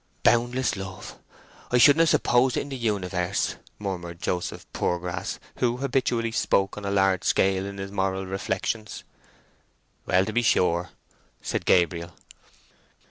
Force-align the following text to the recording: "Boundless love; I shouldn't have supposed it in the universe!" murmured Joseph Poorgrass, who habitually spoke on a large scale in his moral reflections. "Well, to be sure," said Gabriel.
"Boundless 0.23 0.75
love; 0.75 1.13
I 1.69 1.77
shouldn't 1.77 1.99
have 1.99 2.09
supposed 2.09 2.57
it 2.57 2.61
in 2.61 2.69
the 2.69 2.75
universe!" 2.75 3.57
murmured 3.77 4.19
Joseph 4.19 4.65
Poorgrass, 4.73 5.37
who 5.57 5.77
habitually 5.77 6.31
spoke 6.31 6.75
on 6.75 6.85
a 6.85 6.89
large 6.89 7.23
scale 7.23 7.67
in 7.67 7.77
his 7.77 7.91
moral 7.91 8.25
reflections. 8.25 9.03
"Well, 10.07 10.25
to 10.25 10.33
be 10.33 10.41
sure," 10.41 10.89
said 11.43 11.65
Gabriel. 11.67 12.13